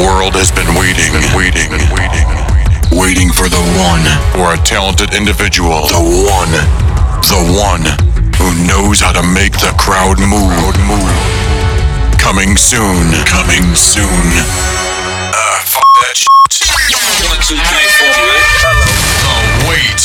world 0.00 0.32
has 0.36 0.48
been 0.50 0.68
waiting, 0.76 1.12
waiting, 1.36 1.68
waiting, 1.92 2.28
waiting 2.96 3.28
for 3.32 3.48
the 3.52 3.60
one, 3.76 4.04
for 4.32 4.56
a 4.56 4.58
talented 4.64 5.12
individual, 5.12 5.84
the 5.92 6.00
one, 6.24 6.52
the 7.28 7.42
one 7.52 7.84
who 8.40 8.48
knows 8.64 9.00
how 9.04 9.12
to 9.12 9.20
make 9.22 9.52
the 9.60 9.72
crowd 9.76 10.16
move, 10.24 10.56
move. 10.88 11.12
Coming 12.16 12.56
soon, 12.56 13.12
coming 13.28 13.64
soon. 13.76 14.28
Uh, 15.32 15.60
fuck 15.68 15.90
that 16.04 16.16
shit. 16.16 16.28
One, 17.28 17.40
two, 17.44 17.60
three, 17.60 17.88
four? 18.00 18.16
The 19.20 19.36
wait 19.68 20.00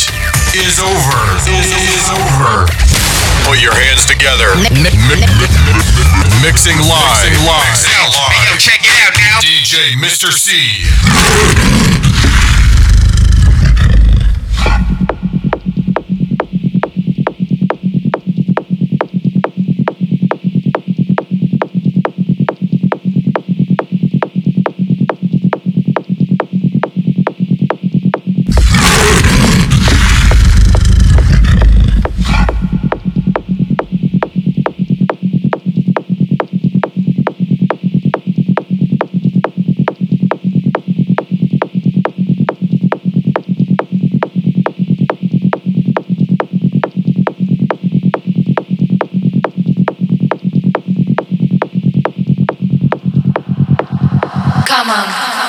is 0.56 0.76
over. 0.80 1.20
Is 1.48 2.08
over. 2.12 2.68
Put 3.48 3.62
your 3.62 3.76
hands 3.76 4.04
together. 4.04 4.52
Mi- 4.58 4.90
mi- 4.90 4.98
mi- 5.08 5.24
Mixing 6.42 6.76
live. 6.82 7.22
Mixing 7.22 7.46
live. 7.46 8.95
DJ 9.40 9.96
Mr. 9.96 10.30
C. 10.30 11.85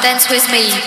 dance 0.08 0.30
with 0.30 0.50
me. 0.50 0.87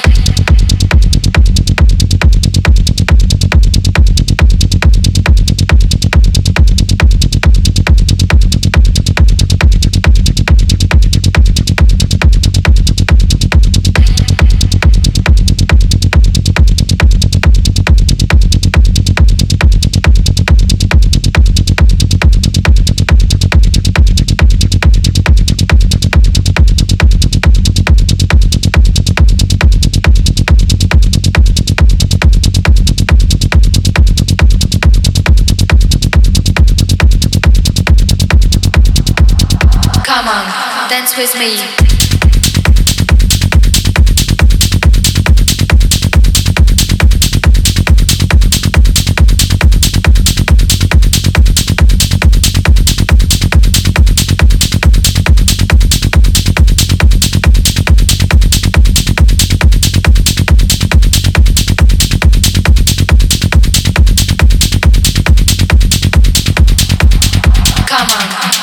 Dance 41.11 41.34
with 41.34 41.41
me. 41.41 41.56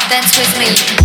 Dance 0.10 0.38
with 0.40 0.60
me. 0.60 0.97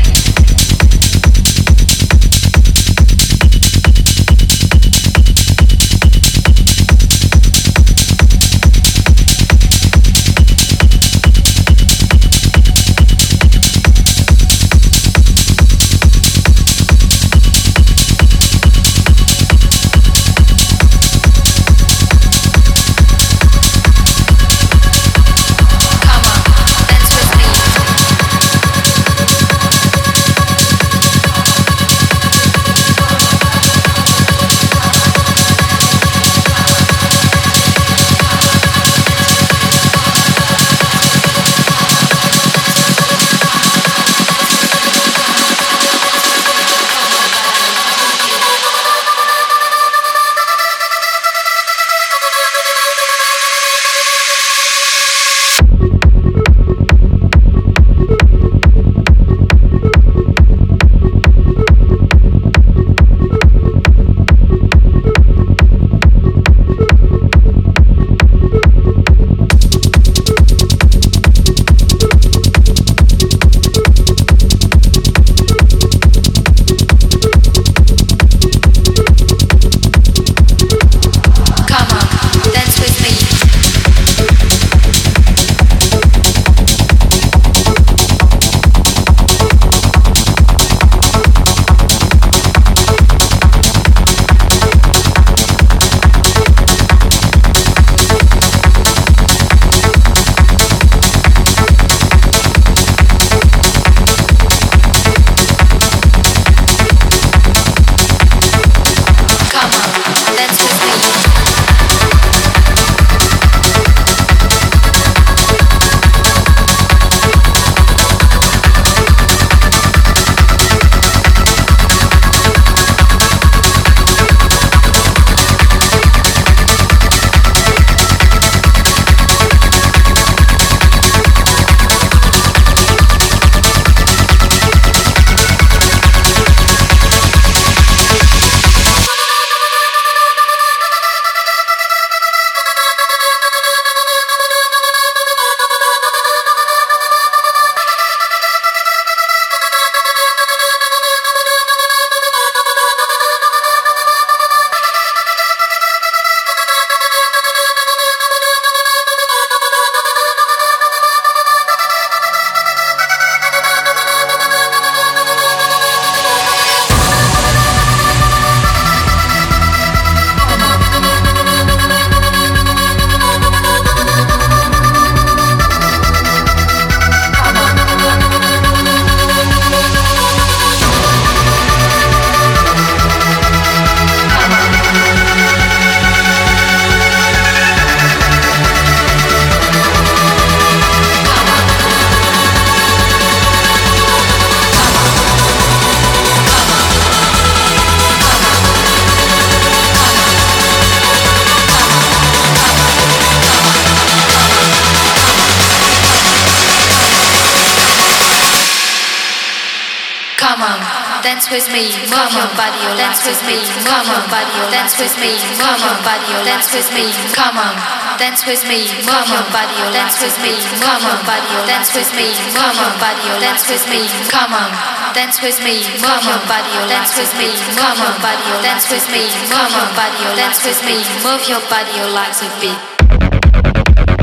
With 215.03 215.19
me, 215.19 215.35
move 215.59 215.83
your 215.83 215.99
body, 216.07 216.31
dance 216.47 216.71
with 216.71 216.87
me, 216.95 217.11
come 217.35 217.59
on, 217.59 217.75
dance 218.23 218.47
with 218.47 218.63
me, 218.71 218.87
move 219.03 219.27
your 219.27 219.43
body, 219.51 219.75
dance 219.91 220.23
with 220.23 220.39
me, 220.39 220.55
move 220.79 221.03
your 221.03 221.19
body, 221.27 221.51
dance 221.67 221.91
with 221.91 222.07
me, 222.15 222.31
move 222.55 222.77
your 222.79 222.95
body, 223.03 223.27
dance 223.43 223.67
with 223.67 223.83
me, 223.91 224.07
come 224.31 224.55
on, 224.55 224.71
dance 225.11 225.43
with 225.43 225.59
me, 225.67 225.83
move 225.99 226.23
your 226.23 226.39
body, 226.47 226.71
dance 226.87 227.19
with 227.19 227.35
me, 227.35 227.51
move 227.75 227.99
your 227.99 228.15
body, 228.23 228.47
dance 228.63 228.87
with 228.95 229.07
me, 229.11 229.27
move 229.51 229.75
your 229.75 229.91
body, 229.99 230.23
dance 230.39 230.63
with 230.63 230.79
me, 230.87 231.03
move 231.27 231.43
your 231.51 231.63
body, 231.67 231.99
like 232.15 232.39
a 232.39 232.49
beat. 232.63 234.22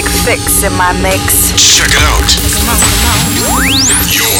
quick 0.00 0.12
fix 0.24 0.62
in 0.62 0.72
my 0.74 0.92
mix. 1.02 1.50
Check 1.76 1.88
it 1.90 2.02
out. 2.02 2.22
Come 2.54 2.68
on, 2.68 2.78
come 2.78 4.32
on. 4.32 4.37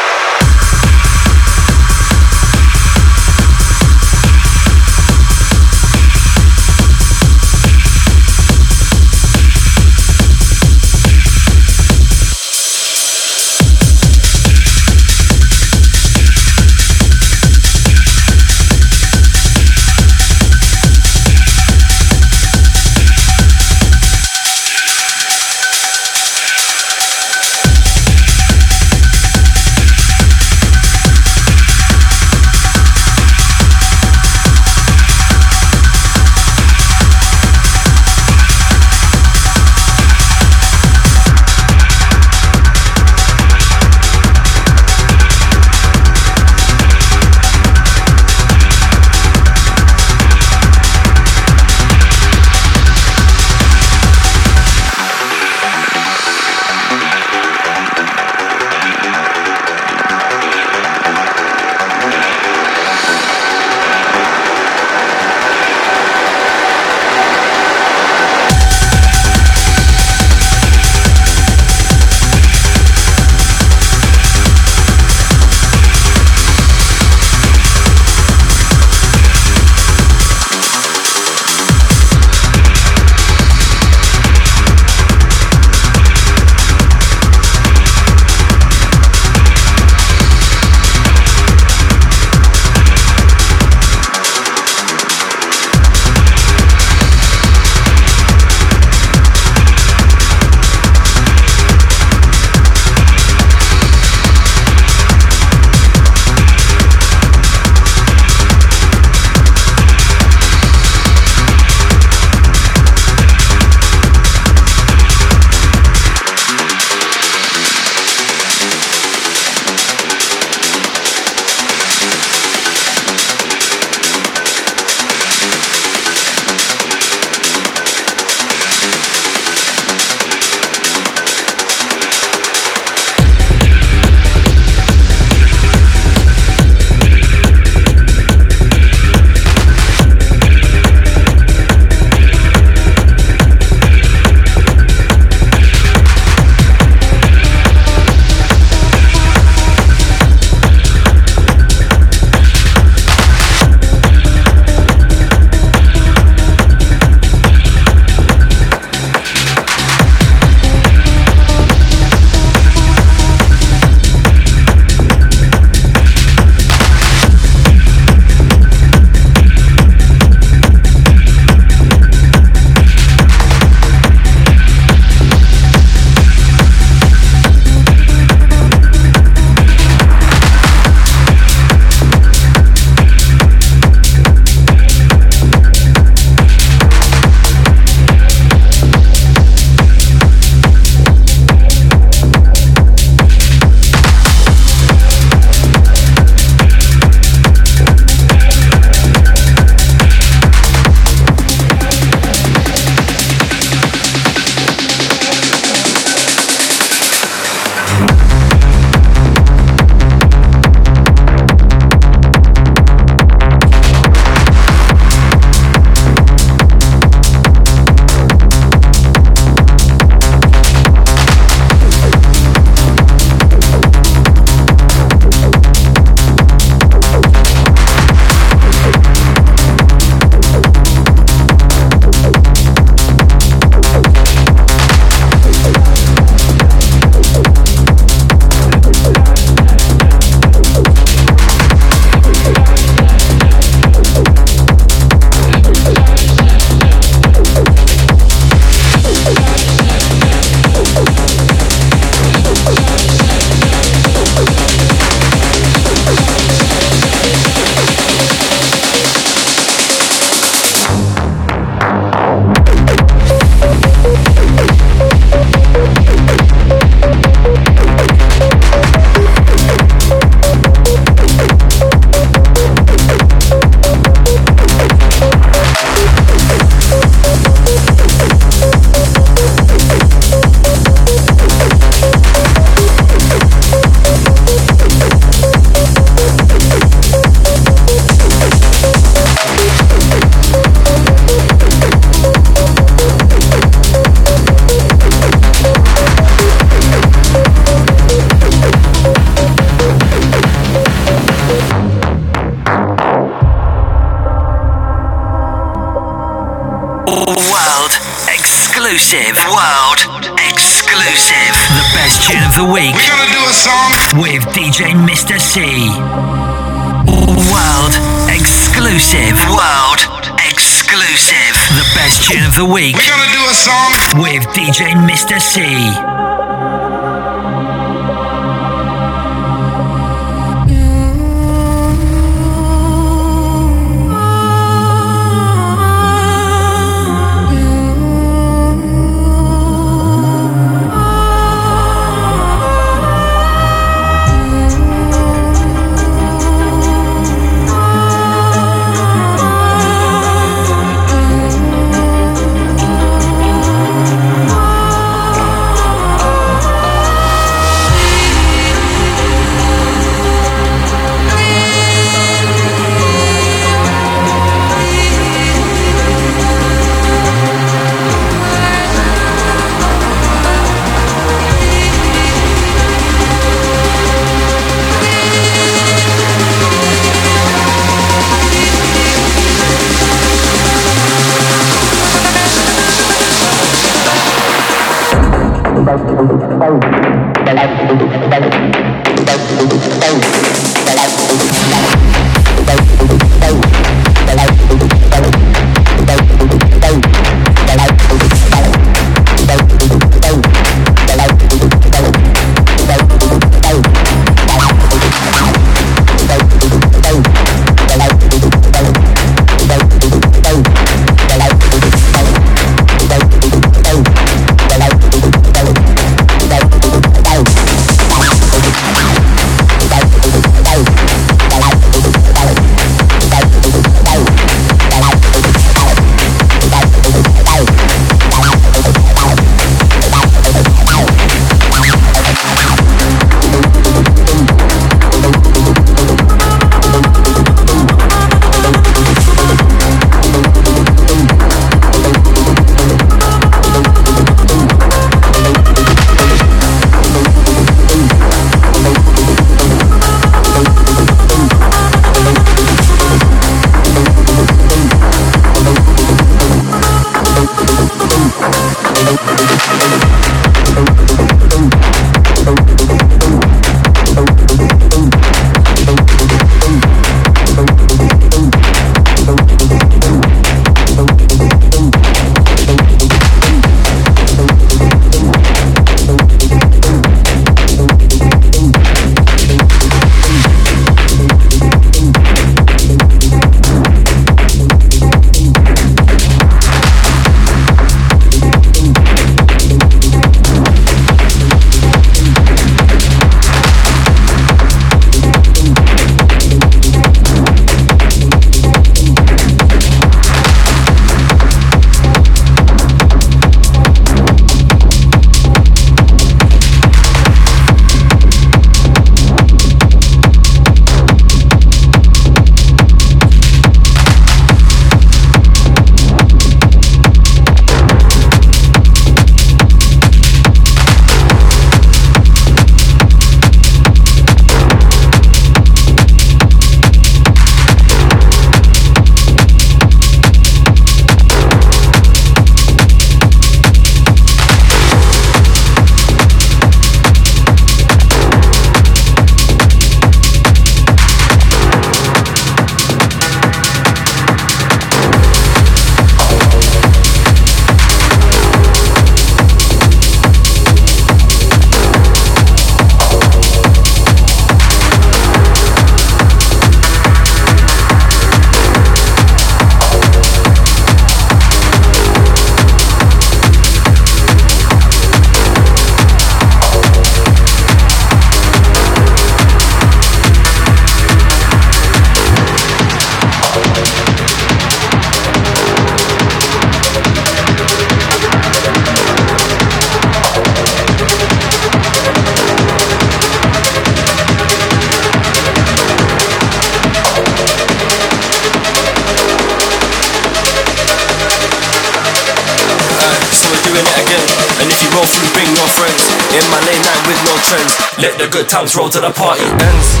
Good 598.31 598.47
times 598.47 598.75
roll 598.75 598.89
to 598.89 599.01
the 599.01 599.11
party 599.11 599.43
ends. 599.65 600.00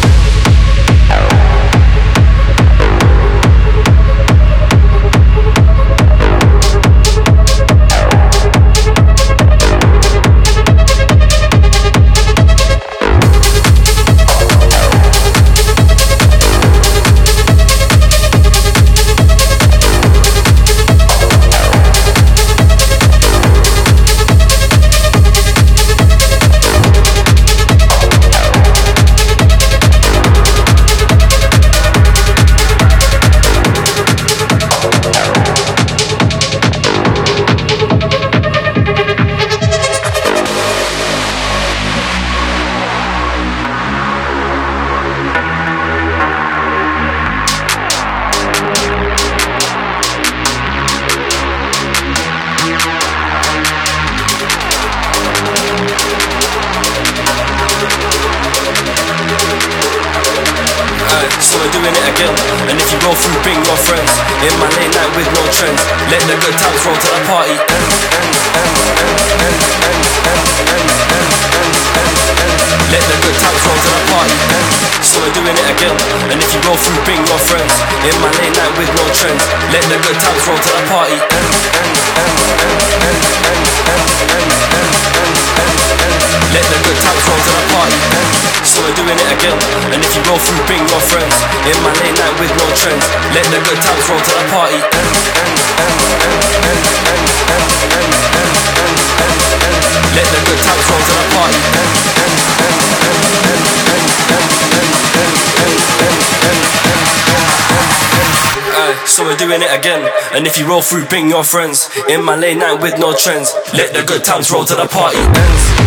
on 109.61 109.69
it 109.69 109.79
again. 109.79 110.11
And 110.33 110.47
if 110.47 110.57
you 110.57 110.67
roll 110.67 110.81
through, 110.81 111.05
bring 111.05 111.29
your 111.29 111.43
friends. 111.43 111.89
In 112.09 112.23
my 112.23 112.35
late 112.35 112.57
night 112.57 112.81
with 112.81 112.97
no 112.99 113.13
trends. 113.15 113.53
Let 113.73 113.93
the 113.93 114.03
good 114.03 114.23
times 114.23 114.51
roll 114.51 114.65
till 114.65 114.77
the 114.77 114.87
party 114.87 115.17
ends. 115.17 115.81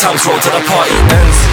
times 0.00 0.26
roll 0.26 0.38
till 0.38 0.52
the 0.52 0.66
party 0.66 0.92
ends 1.14 1.43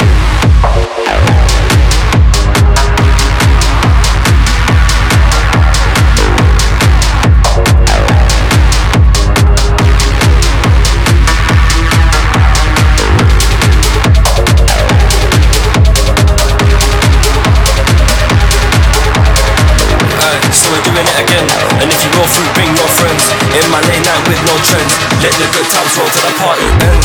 trends 24.63 24.93
Let 25.23 25.33
the 25.33 25.47
good 25.53 25.67
times 25.69 25.97
roll 25.97 26.09
to 26.09 26.21
the 26.21 26.33
party. 26.37 26.65
end 26.85 27.00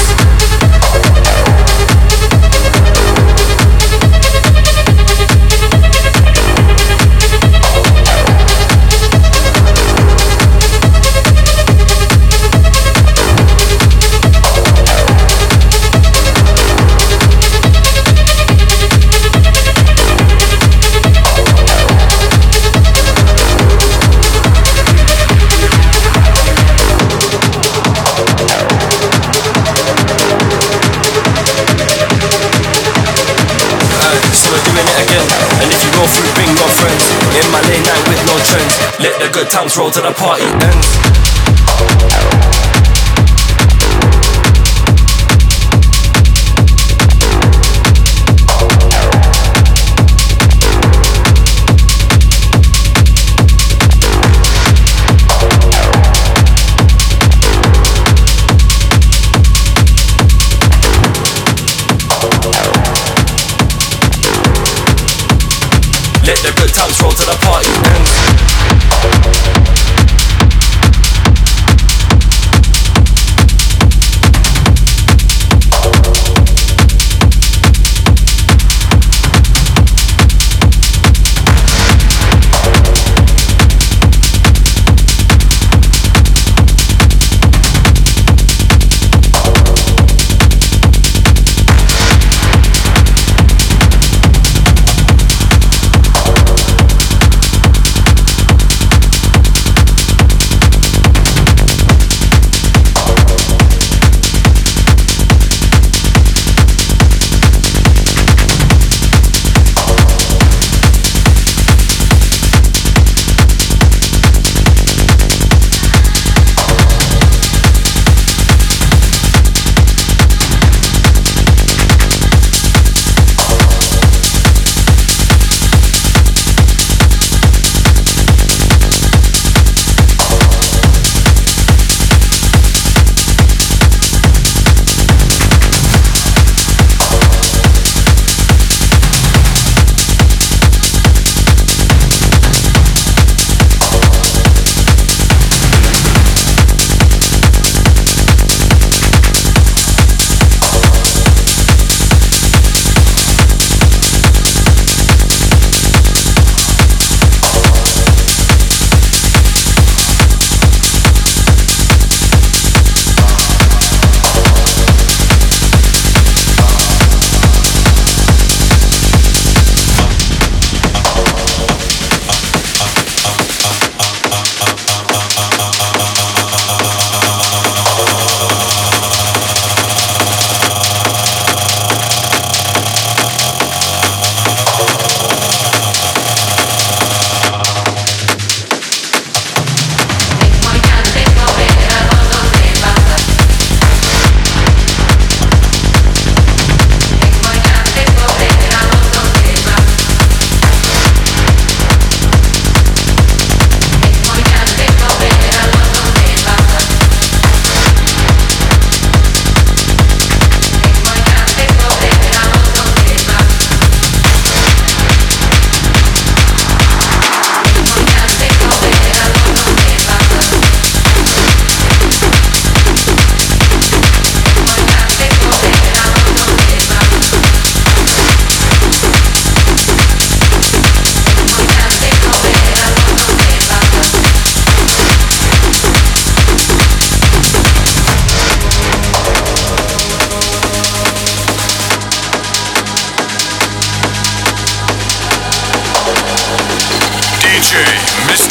good 39.37 39.51
times 39.51 39.77
roll 39.77 39.91
till 39.91 40.03
the 40.03 40.15
party 40.15 40.45
ends. 40.65 41.16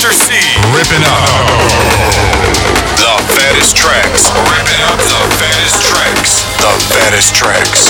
Mr. 0.06 0.14
C. 0.14 0.38
Ripping 0.69 1.02
up 1.02 1.49
the 3.02 3.18
fattest 3.34 3.76
tracks. 3.76 4.30
Ripping 4.53 4.82
up 4.86 5.02
the 5.02 5.18
fattest 5.34 5.82
tracks. 5.82 6.45
The 6.61 6.69
fattest 6.94 7.34
tracks. 7.34 7.90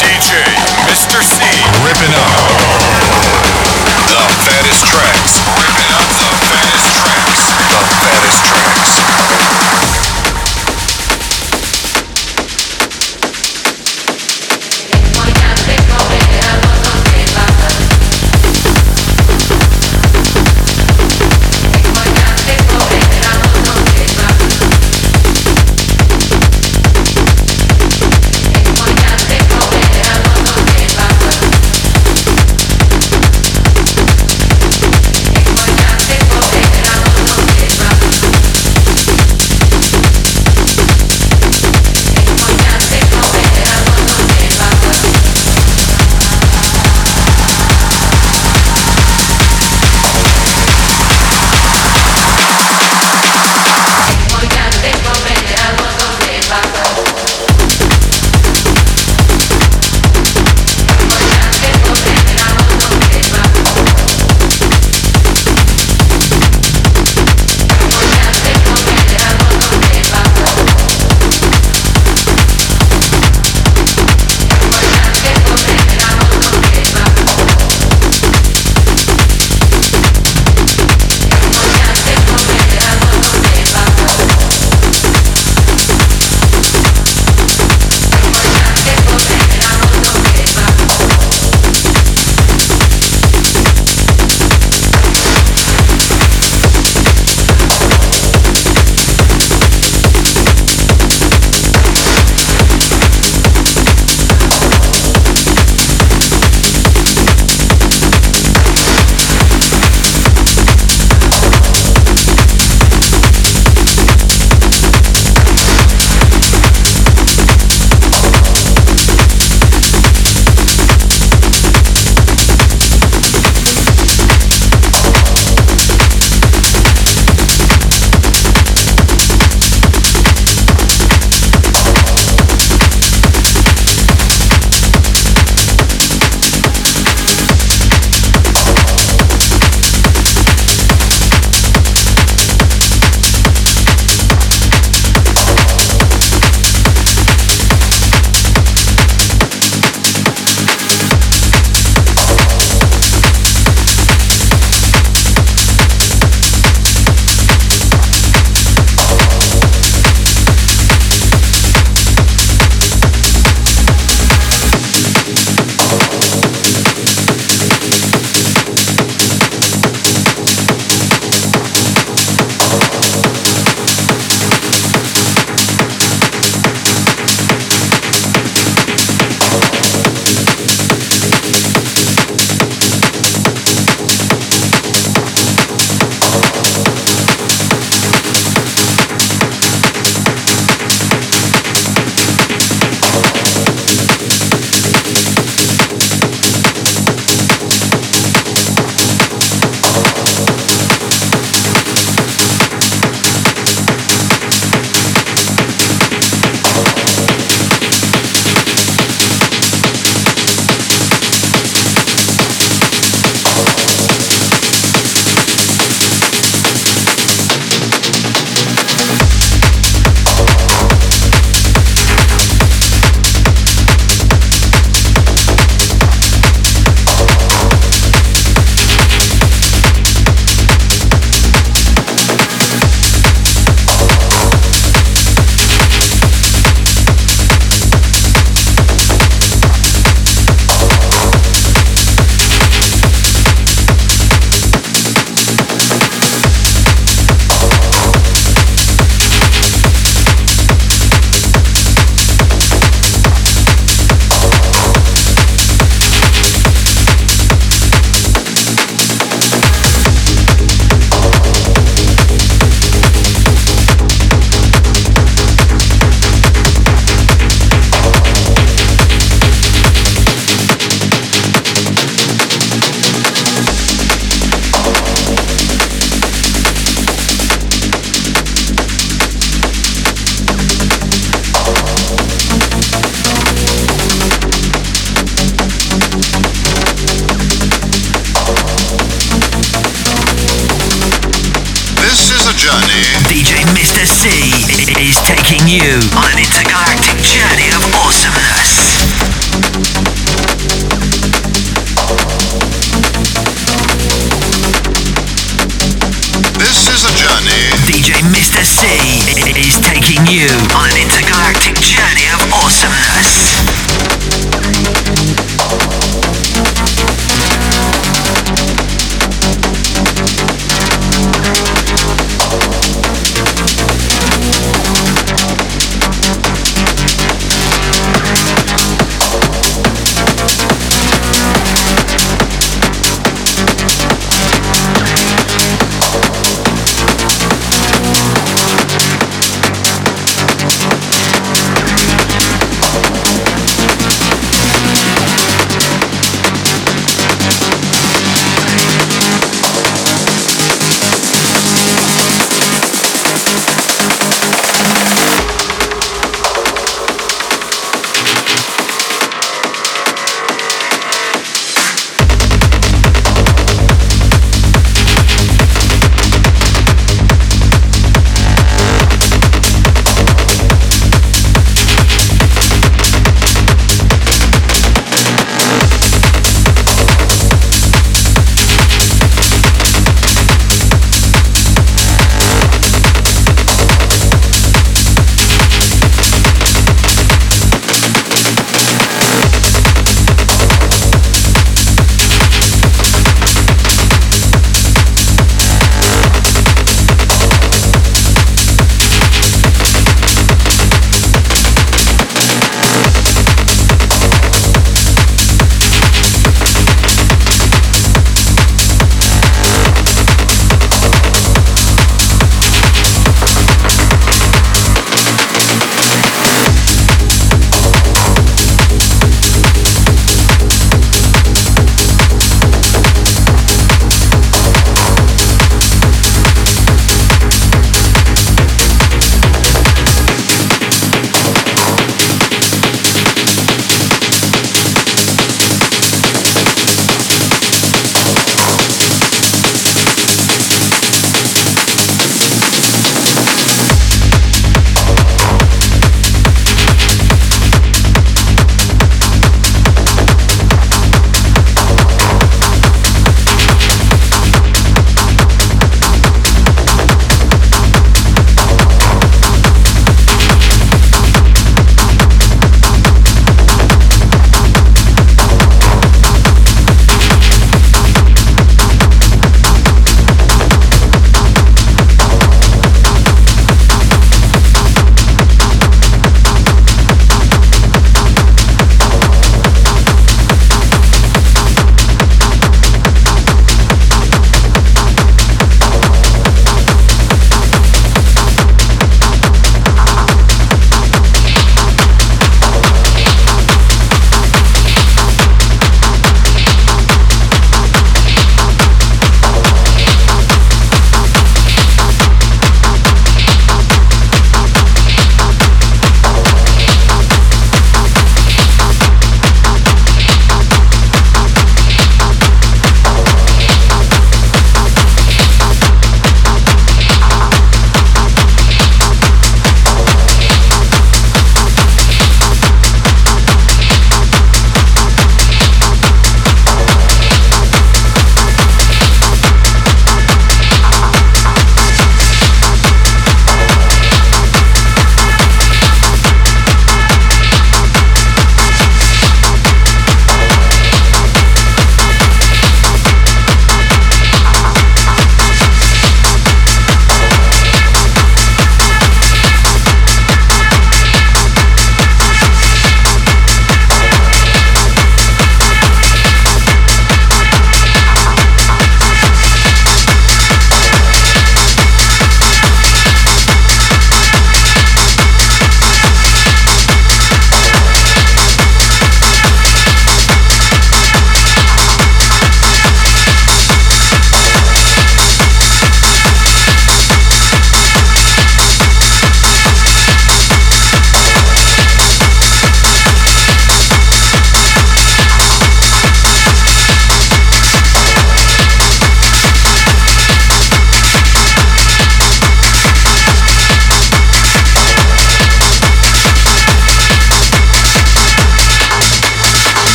DJ 0.00 0.40
Mr. 0.88 1.20
C. 1.20 1.44
Ripping 1.84 2.16
up 2.16 2.32
the 4.08 4.24
fattest 4.40 4.88
tracks. 4.88 5.36
Ripping 5.60 5.92
up 5.92 6.08
the 6.16 6.32
fattest 6.48 6.96
tracks. 6.96 7.52
The 7.68 7.80
fattest 8.00 8.40
tracks. 8.48 10.15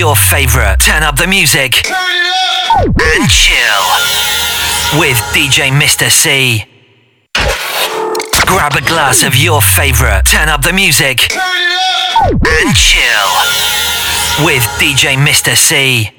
Your 0.00 0.16
favorite, 0.16 0.78
turn 0.80 1.02
up 1.02 1.14
the 1.16 1.26
music, 1.26 1.86
and 1.86 3.28
chill 3.28 3.84
with 4.98 5.18
DJ 5.34 5.68
Mr. 5.70 6.10
C. 6.10 6.64
Grab 8.46 8.72
a 8.76 8.80
glass 8.80 9.22
of 9.22 9.36
your 9.36 9.60
favorite, 9.60 10.22
turn 10.24 10.48
up 10.48 10.62
the 10.62 10.72
music, 10.72 11.30
and 11.34 12.74
chill 12.74 13.30
with 14.42 14.62
DJ 14.80 15.16
Mr. 15.22 15.54
C. 15.54 16.10